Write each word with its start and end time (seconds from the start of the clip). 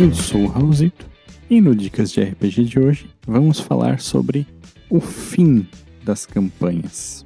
Eu 0.00 0.12
sou 0.14 0.42
o 0.42 0.46
Raulzito 0.46 1.06
e 1.50 1.60
no 1.60 1.74
Dicas 1.74 2.10
de 2.10 2.22
RPG 2.22 2.64
de 2.64 2.80
hoje 2.80 3.10
vamos 3.26 3.60
falar 3.60 4.00
sobre 4.00 4.46
o 4.88 5.00
fim 5.00 5.68
das 6.02 6.24
campanhas. 6.24 7.24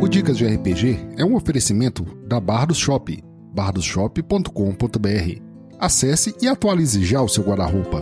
O 0.00 0.08
Dicas 0.08 0.38
de 0.38 0.46
RPG 0.46 0.98
é 1.16 1.24
um 1.24 1.34
oferecimento 1.34 2.04
da 2.26 2.40
Bardos 2.40 2.78
Shop, 2.78 3.22
bardosshop.com.br. 3.54 5.40
Acesse 5.78 6.34
e 6.40 6.48
atualize 6.48 7.04
já 7.04 7.20
o 7.20 7.28
seu 7.28 7.44
guarda-roupa. 7.44 8.00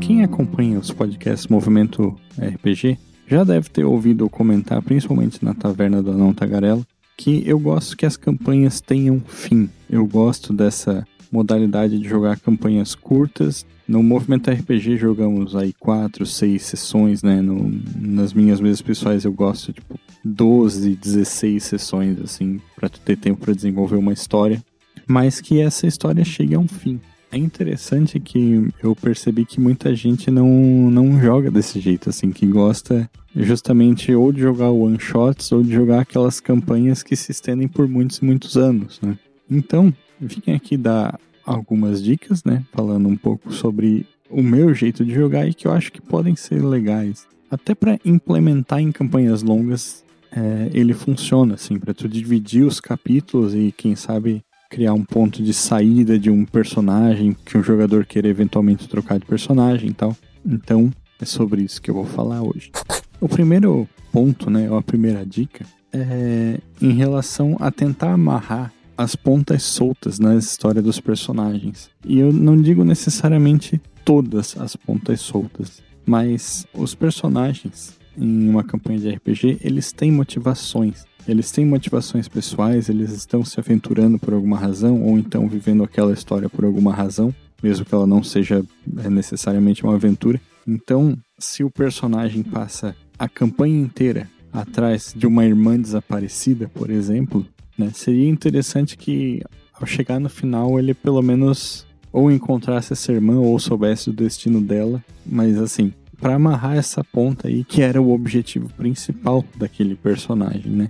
Quem 0.00 0.24
acompanha 0.24 0.78
os 0.78 0.90
podcasts 0.90 1.46
Movimento 1.48 2.16
RPG 2.38 3.11
já 3.26 3.44
deve 3.44 3.68
ter 3.70 3.84
ouvido 3.84 4.28
comentar, 4.28 4.82
principalmente 4.82 5.44
na 5.44 5.54
Taverna 5.54 6.02
do 6.02 6.10
Anão 6.10 6.34
Tagarela, 6.34 6.82
que 7.16 7.42
eu 7.46 7.58
gosto 7.58 7.96
que 7.96 8.06
as 8.06 8.16
campanhas 8.16 8.80
tenham 8.80 9.20
fim. 9.20 9.68
Eu 9.88 10.06
gosto 10.06 10.52
dessa 10.52 11.06
modalidade 11.30 11.98
de 11.98 12.08
jogar 12.08 12.38
campanhas 12.38 12.94
curtas. 12.94 13.64
No 13.88 14.02
Movimento 14.02 14.50
RPG 14.50 14.96
jogamos 14.96 15.56
aí 15.56 15.72
quatro, 15.72 16.26
seis 16.26 16.62
sessões, 16.62 17.22
né? 17.22 17.40
No, 17.40 17.72
nas 17.96 18.32
minhas 18.32 18.60
mesas 18.60 18.82
pessoais 18.82 19.24
eu 19.24 19.32
gosto 19.32 19.72
tipo 19.72 19.98
12, 20.24 20.94
16 20.94 21.62
sessões 21.62 22.20
assim, 22.20 22.60
para 22.76 22.88
ter 22.88 23.16
tempo 23.16 23.40
para 23.40 23.54
desenvolver 23.54 23.96
uma 23.96 24.12
história, 24.12 24.62
mas 25.06 25.40
que 25.40 25.60
essa 25.60 25.86
história 25.86 26.24
chegue 26.24 26.54
a 26.54 26.58
um 26.58 26.68
fim. 26.68 27.00
É 27.32 27.38
interessante 27.38 28.20
que 28.20 28.68
eu 28.82 28.94
percebi 28.94 29.46
que 29.46 29.58
muita 29.58 29.94
gente 29.96 30.30
não, 30.30 30.46
não 30.90 31.18
joga 31.18 31.50
desse 31.50 31.80
jeito, 31.80 32.10
assim, 32.10 32.30
que 32.30 32.46
gosta 32.46 33.10
justamente 33.34 34.14
ou 34.14 34.30
de 34.30 34.42
jogar 34.42 34.70
one-shots 34.70 35.50
ou 35.50 35.62
de 35.62 35.72
jogar 35.72 36.02
aquelas 36.02 36.40
campanhas 36.40 37.02
que 37.02 37.16
se 37.16 37.32
estendem 37.32 37.66
por 37.66 37.88
muitos 37.88 38.18
e 38.18 38.24
muitos 38.26 38.58
anos, 38.58 39.00
né? 39.00 39.18
Então, 39.50 39.94
vim 40.20 40.52
aqui 40.52 40.76
dar 40.76 41.18
algumas 41.42 42.02
dicas, 42.02 42.44
né? 42.44 42.62
Falando 42.70 43.08
um 43.08 43.16
pouco 43.16 43.50
sobre 43.50 44.06
o 44.28 44.42
meu 44.42 44.74
jeito 44.74 45.02
de 45.02 45.14
jogar 45.14 45.48
e 45.48 45.54
que 45.54 45.66
eu 45.66 45.72
acho 45.72 45.90
que 45.90 46.02
podem 46.02 46.36
ser 46.36 46.62
legais. 46.62 47.26
Até 47.50 47.74
para 47.74 47.98
implementar 48.04 48.80
em 48.80 48.92
campanhas 48.92 49.42
longas, 49.42 50.04
é, 50.30 50.70
ele 50.74 50.92
funciona, 50.92 51.54
assim, 51.54 51.78
para 51.78 51.94
tu 51.94 52.06
dividir 52.06 52.64
os 52.64 52.78
capítulos 52.78 53.54
e, 53.54 53.72
quem 53.74 53.96
sabe, 53.96 54.42
criar 54.72 54.94
um 54.94 55.04
ponto 55.04 55.42
de 55.42 55.52
saída 55.52 56.18
de 56.18 56.30
um 56.30 56.46
personagem 56.46 57.36
que 57.44 57.58
um 57.58 57.62
jogador 57.62 58.06
queira 58.06 58.26
eventualmente 58.26 58.88
trocar 58.88 59.18
de 59.18 59.26
personagem 59.26 59.90
e 59.90 59.92
tal. 59.92 60.16
Então, 60.46 60.90
é 61.20 61.26
sobre 61.26 61.60
isso 61.60 61.80
que 61.80 61.90
eu 61.90 61.94
vou 61.94 62.06
falar 62.06 62.42
hoje. 62.42 62.72
O 63.20 63.28
primeiro 63.28 63.86
ponto, 64.10 64.48
né, 64.50 64.70
ou 64.70 64.78
a 64.78 64.82
primeira 64.82 65.26
dica, 65.26 65.66
é 65.92 66.58
em 66.80 66.92
relação 66.92 67.54
a 67.60 67.70
tentar 67.70 68.14
amarrar 68.14 68.72
as 68.96 69.14
pontas 69.14 69.62
soltas 69.62 70.18
na 70.18 70.36
história 70.36 70.80
dos 70.80 70.98
personagens. 70.98 71.90
E 72.02 72.18
eu 72.18 72.32
não 72.32 72.56
digo 72.56 72.82
necessariamente 72.82 73.78
todas 74.06 74.56
as 74.56 74.74
pontas 74.74 75.20
soltas, 75.20 75.82
mas 76.06 76.66
os 76.72 76.94
personagens 76.94 78.00
em 78.16 78.48
uma 78.48 78.64
campanha 78.64 78.98
de 78.98 79.10
RPG, 79.10 79.58
eles 79.62 79.92
têm 79.92 80.10
motivações. 80.12 81.04
Eles 81.26 81.50
têm 81.50 81.64
motivações 81.64 82.28
pessoais, 82.28 82.88
eles 82.88 83.12
estão 83.12 83.44
se 83.44 83.58
aventurando 83.60 84.18
por 84.18 84.34
alguma 84.34 84.58
razão, 84.58 85.02
ou 85.02 85.18
então 85.18 85.48
vivendo 85.48 85.84
aquela 85.84 86.12
história 86.12 86.48
por 86.48 86.64
alguma 86.64 86.92
razão, 86.92 87.32
mesmo 87.62 87.84
que 87.84 87.94
ela 87.94 88.06
não 88.06 88.22
seja 88.22 88.64
é, 88.98 89.08
necessariamente 89.08 89.84
uma 89.84 89.94
aventura. 89.94 90.40
Então, 90.66 91.16
se 91.38 91.62
o 91.62 91.70
personagem 91.70 92.42
passa 92.42 92.96
a 93.18 93.28
campanha 93.28 93.80
inteira 93.80 94.28
atrás 94.52 95.14
de 95.16 95.26
uma 95.26 95.44
irmã 95.44 95.80
desaparecida, 95.80 96.68
por 96.68 96.90
exemplo, 96.90 97.46
né, 97.78 97.90
seria 97.94 98.28
interessante 98.28 98.96
que 98.96 99.40
ao 99.72 99.86
chegar 99.86 100.20
no 100.20 100.28
final 100.28 100.78
ele 100.78 100.92
pelo 100.92 101.22
menos 101.22 101.86
ou 102.12 102.30
encontrasse 102.30 102.92
essa 102.92 103.10
irmã 103.10 103.38
ou 103.38 103.58
soubesse 103.58 104.10
do 104.10 104.24
destino 104.24 104.60
dela, 104.60 105.02
mas 105.24 105.58
assim, 105.58 105.92
para 106.22 106.36
amarrar 106.36 106.76
essa 106.76 107.02
ponta 107.02 107.48
aí, 107.48 107.64
que 107.64 107.82
era 107.82 108.00
o 108.00 108.12
objetivo 108.12 108.68
principal 108.74 109.44
daquele 109.56 109.96
personagem, 109.96 110.70
né? 110.70 110.88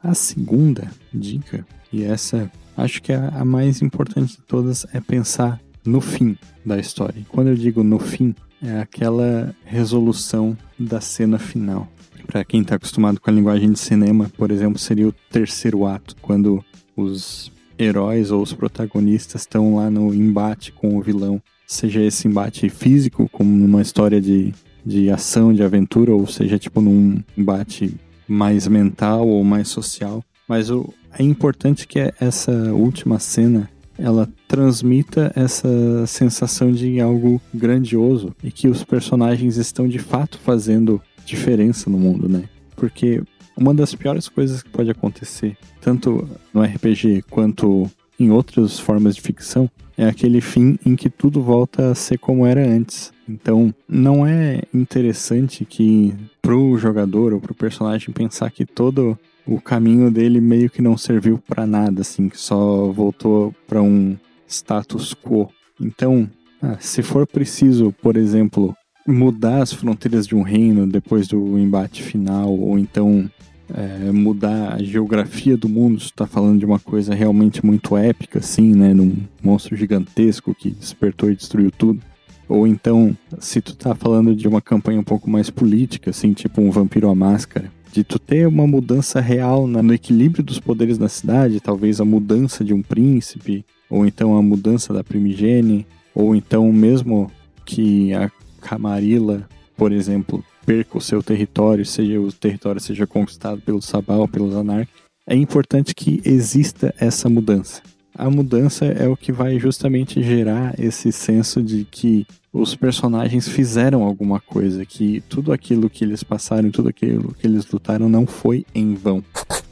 A 0.00 0.14
segunda 0.14 0.88
dica, 1.12 1.66
e 1.92 2.04
essa 2.04 2.48
acho 2.76 3.02
que 3.02 3.12
é 3.12 3.16
a 3.16 3.44
mais 3.44 3.82
importante 3.82 4.36
de 4.36 4.42
todas, 4.42 4.86
é 4.92 5.00
pensar 5.00 5.60
no 5.84 6.00
fim 6.00 6.38
da 6.64 6.78
história. 6.78 7.26
Quando 7.28 7.48
eu 7.48 7.56
digo 7.56 7.82
no 7.82 7.98
fim, 7.98 8.32
é 8.62 8.78
aquela 8.78 9.52
resolução 9.64 10.56
da 10.78 11.00
cena 11.00 11.40
final. 11.40 11.88
Para 12.24 12.44
quem 12.44 12.60
está 12.60 12.76
acostumado 12.76 13.20
com 13.20 13.28
a 13.28 13.32
linguagem 13.32 13.72
de 13.72 13.78
cinema, 13.80 14.30
por 14.36 14.52
exemplo, 14.52 14.78
seria 14.78 15.08
o 15.08 15.14
terceiro 15.28 15.86
ato, 15.86 16.14
quando 16.22 16.64
os 16.96 17.50
heróis 17.76 18.30
ou 18.30 18.42
os 18.42 18.52
protagonistas 18.52 19.42
estão 19.42 19.74
lá 19.74 19.90
no 19.90 20.14
embate 20.14 20.70
com 20.70 20.96
o 20.96 21.02
vilão, 21.02 21.42
seja 21.66 22.00
esse 22.00 22.28
embate 22.28 22.68
físico, 22.68 23.28
como 23.32 23.50
numa 23.50 23.82
história 23.82 24.20
de 24.20 24.54
de 24.88 25.10
ação, 25.10 25.52
de 25.52 25.62
aventura, 25.62 26.14
ou 26.14 26.26
seja, 26.26 26.58
tipo 26.58 26.80
num 26.80 27.22
embate 27.36 27.94
mais 28.26 28.66
mental 28.66 29.28
ou 29.28 29.44
mais 29.44 29.68
social. 29.68 30.24
Mas 30.48 30.70
o, 30.70 30.92
é 31.18 31.22
importante 31.22 31.86
que 31.86 32.12
essa 32.18 32.52
última 32.72 33.18
cena 33.18 33.68
ela 33.98 34.28
transmita 34.46 35.30
essa 35.34 36.06
sensação 36.06 36.70
de 36.72 37.00
algo 37.00 37.40
grandioso 37.52 38.34
e 38.42 38.50
que 38.50 38.68
os 38.68 38.82
personagens 38.84 39.56
estão 39.56 39.88
de 39.88 39.98
fato 39.98 40.38
fazendo 40.38 41.02
diferença 41.26 41.90
no 41.90 41.98
mundo, 41.98 42.28
né? 42.28 42.44
Porque 42.76 43.20
uma 43.56 43.74
das 43.74 43.94
piores 43.94 44.28
coisas 44.28 44.62
que 44.62 44.70
pode 44.70 44.90
acontecer, 44.90 45.56
tanto 45.80 46.28
no 46.54 46.62
RPG 46.62 47.24
quanto 47.28 47.90
em 48.18 48.30
outras 48.30 48.78
formas 48.78 49.14
de 49.14 49.20
ficção, 49.20 49.70
é 49.96 50.06
aquele 50.06 50.40
fim 50.40 50.78
em 50.84 50.94
que 50.94 51.10
tudo 51.10 51.42
volta 51.42 51.90
a 51.90 51.94
ser 51.94 52.18
como 52.18 52.46
era 52.46 52.64
antes. 52.66 53.12
Então, 53.28 53.74
não 53.88 54.26
é 54.26 54.62
interessante 54.72 55.64
que 55.64 56.14
pro 56.40 56.78
jogador 56.78 57.32
ou 57.32 57.40
pro 57.40 57.54
personagem 57.54 58.12
pensar 58.12 58.50
que 58.50 58.64
todo 58.64 59.18
o 59.46 59.60
caminho 59.60 60.10
dele 60.10 60.40
meio 60.40 60.70
que 60.70 60.82
não 60.82 60.96
serviu 60.96 61.38
para 61.38 61.66
nada, 61.66 62.02
assim, 62.02 62.28
que 62.28 62.38
só 62.38 62.90
voltou 62.92 63.54
para 63.66 63.82
um 63.82 64.16
status 64.46 65.14
quo. 65.14 65.50
Então, 65.80 66.28
ah, 66.62 66.76
se 66.78 67.02
for 67.02 67.26
preciso, 67.26 67.94
por 68.02 68.16
exemplo, 68.16 68.74
mudar 69.06 69.62
as 69.62 69.72
fronteiras 69.72 70.26
de 70.26 70.34
um 70.34 70.42
reino 70.42 70.86
depois 70.86 71.26
do 71.26 71.58
embate 71.58 72.02
final, 72.02 72.50
ou 72.50 72.78
então 72.78 73.30
é, 73.74 74.10
mudar 74.10 74.74
a 74.74 74.82
geografia 74.82 75.56
do 75.56 75.68
mundo, 75.68 75.98
está 75.98 76.26
falando 76.26 76.58
de 76.58 76.64
uma 76.64 76.78
coisa 76.78 77.14
realmente 77.14 77.64
muito 77.64 77.96
épica, 77.96 78.38
assim, 78.38 78.74
né? 78.74 78.94
Num 78.94 79.16
monstro 79.42 79.76
gigantesco 79.76 80.54
que 80.54 80.70
despertou 80.70 81.30
e 81.30 81.36
destruiu 81.36 81.70
tudo. 81.70 82.00
Ou 82.48 82.66
então, 82.66 83.16
se 83.38 83.60
tu 83.60 83.76
tá 83.76 83.94
falando 83.94 84.34
de 84.34 84.48
uma 84.48 84.60
campanha 84.60 85.00
um 85.00 85.04
pouco 85.04 85.28
mais 85.28 85.50
política, 85.50 86.10
assim, 86.10 86.32
tipo 86.32 86.62
um 86.62 86.70
vampiro 86.70 87.08
à 87.08 87.14
máscara, 87.14 87.70
de 87.92 88.02
tu 88.02 88.18
ter 88.18 88.46
uma 88.46 88.66
mudança 88.66 89.20
real 89.20 89.66
no 89.66 89.92
equilíbrio 89.92 90.42
dos 90.42 90.58
poderes 90.58 90.98
na 90.98 91.08
cidade, 91.08 91.60
talvez 91.60 92.00
a 92.00 92.04
mudança 92.04 92.64
de 92.64 92.72
um 92.72 92.82
príncipe, 92.82 93.64
ou 93.90 94.06
então 94.06 94.36
a 94.36 94.42
mudança 94.42 94.92
da 94.94 95.04
primigene, 95.04 95.86
ou 96.14 96.34
então 96.34 96.72
mesmo 96.72 97.30
que 97.64 98.14
a 98.14 98.30
Camarilla, 98.60 99.46
por 99.76 99.92
exemplo, 99.92 100.42
perca 100.68 100.98
o 100.98 101.00
seu 101.00 101.22
território, 101.22 101.82
seja 101.86 102.20
o 102.20 102.30
território 102.30 102.78
seja 102.78 103.06
conquistado 103.06 103.58
pelo 103.62 103.80
Sabal, 103.80 104.28
pelos 104.28 104.54
Anark, 104.54 104.86
é 105.26 105.34
importante 105.34 105.94
que 105.94 106.20
exista 106.22 106.94
essa 106.98 107.26
mudança. 107.26 107.80
A 108.14 108.28
mudança 108.28 108.84
é 108.84 109.08
o 109.08 109.16
que 109.16 109.32
vai 109.32 109.58
justamente 109.58 110.22
gerar 110.22 110.78
esse 110.78 111.10
senso 111.10 111.62
de 111.62 111.86
que 111.90 112.26
os 112.52 112.74
personagens 112.74 113.48
fizeram 113.48 114.02
alguma 114.02 114.40
coisa, 114.40 114.84
que 114.84 115.22
tudo 115.26 115.54
aquilo 115.54 115.88
que 115.88 116.04
eles 116.04 116.22
passaram, 116.22 116.70
tudo 116.70 116.90
aquilo 116.90 117.34
que 117.34 117.46
eles 117.46 117.66
lutaram 117.70 118.06
não 118.06 118.26
foi 118.26 118.66
em 118.74 118.92
vão. 118.92 119.24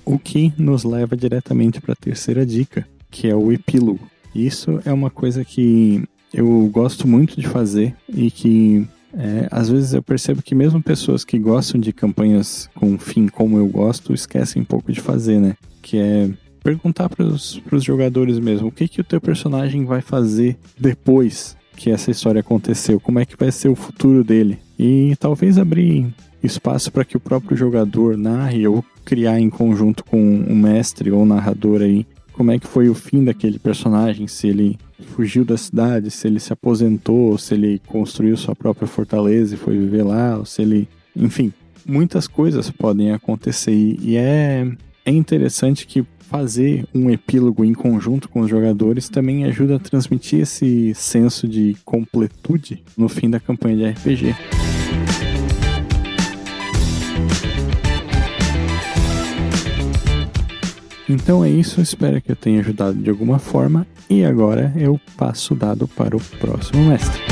O 0.03 0.19
que 0.19 0.51
nos 0.57 0.83
leva 0.83 1.15
diretamente 1.15 1.79
para 1.79 1.93
a 1.93 1.97
terceira 1.97 2.47
dica, 2.47 2.89
que 3.11 3.29
é 3.29 3.35
o 3.35 3.53
epílogo. 3.53 4.09
Isso 4.35 4.81
é 4.83 4.93
uma 4.95 5.11
coisa 5.11 5.45
que 5.45 6.03
eu 6.33 6.71
gosto 6.73 7.07
muito 7.07 7.39
de 7.39 7.47
fazer 7.47 7.95
e 8.09 8.31
que 8.31 8.87
é, 9.17 9.49
às 9.51 9.71
vezes 9.71 9.95
eu 9.95 10.03
percebo 10.03 10.43
que 10.43 10.55
mesmo 10.55 10.83
pessoas 10.83 11.25
que 11.25 11.39
gostam 11.39 11.81
de 11.81 11.93
campanhas 11.93 12.69
com 12.75 12.99
fim 12.99 13.29
como 13.29 13.57
eu 13.57 13.67
gosto, 13.67 14.13
esquecem 14.13 14.61
um 14.61 14.65
pouco 14.65 14.93
de 14.93 15.01
fazer, 15.01 15.41
né? 15.41 15.57
Que 15.81 15.99
é 15.99 16.31
perguntar 16.63 17.09
para 17.09 17.25
os 17.25 17.61
jogadores 17.81 18.39
mesmo, 18.39 18.69
o 18.69 18.73
que, 18.73 18.89
que 18.89 19.01
o 19.01 19.05
teu 19.05 19.21
personagem 19.21 19.85
vai 19.85 20.03
fazer 20.03 20.59
depois 20.79 21.57
que 21.77 21.91
essa 21.91 22.11
história 22.11 22.41
aconteceu? 22.41 22.99
Como 22.99 23.19
é 23.19 23.25
que 23.25 23.37
vai 23.37 23.53
ser 23.53 23.69
o 23.69 23.77
futuro 23.77 24.25
dele? 24.25 24.59
E 24.79 25.15
talvez 25.19 25.59
abrir 25.59 26.13
espaço 26.43 26.93
para 26.93 27.05
que 27.05 27.17
o 27.17 27.21
próprio 27.21 27.57
jogador 27.57 28.17
narre 28.17 28.67
ou 28.67 28.85
criar 29.05 29.39
em 29.39 29.49
conjunto 29.49 30.05
com 30.05 30.21
um 30.21 30.55
mestre 30.55 31.11
ou 31.11 31.25
narrador 31.25 31.81
aí 31.81 32.07
como 32.37 32.51
é 32.51 32.59
que 32.59 32.67
foi 32.67 32.89
o 32.89 32.95
fim 32.95 33.25
daquele 33.25 33.59
personagem, 33.59 34.29
se 34.29 34.47
ele 34.47 34.79
fugiu 35.15 35.45
da 35.45 35.57
cidade, 35.57 36.11
se 36.11 36.27
ele 36.27 36.39
se 36.39 36.53
aposentou, 36.53 37.37
se 37.39 37.55
ele 37.55 37.81
construiu 37.87 38.37
sua 38.37 38.55
própria 38.55 38.87
fortaleza 38.87 39.55
e 39.55 39.59
foi 39.59 39.77
viver 39.77 40.03
lá, 40.03 40.45
se 40.45 40.63
ele, 40.63 40.89
enfim, 41.15 41.53
muitas 41.87 42.29
coisas 42.29 42.71
podem 42.71 43.13
acontecer 43.13 43.73
e 43.73 44.17
é, 44.17 44.71
é 45.05 45.11
interessante 45.11 45.87
que 45.87 46.05
fazer 46.29 46.85
um 46.95 47.09
epílogo 47.09 47.65
em 47.65 47.73
conjunto 47.73 48.29
com 48.29 48.41
os 48.41 48.51
jogadores 48.51 49.09
também 49.09 49.45
ajuda 49.45 49.77
a 49.77 49.79
transmitir 49.79 50.41
esse 50.41 50.93
senso 50.95 51.47
de 51.47 51.77
completude 51.85 52.83
no 52.97 53.09
fim 53.09 53.31
da 53.31 53.41
campanha 53.41 53.77
de 53.77 53.85
RPG. 53.91 54.35
Então 61.09 61.45
é 61.45 61.49
isso, 61.49 61.81
espero 61.81 62.21
que 62.21 62.33
eu 62.33 62.37
tenha 62.37 62.61
ajudado 62.61 62.99
de 62.99 63.09
alguma 63.09 63.39
forma 63.39 63.87
e 64.11 64.25
agora 64.25 64.73
eu 64.77 65.01
passo 65.17 65.55
o 65.55 65.57
dado 65.57 65.87
para 65.87 66.17
o 66.17 66.21
próximo 66.21 66.85
mestre. 66.85 67.23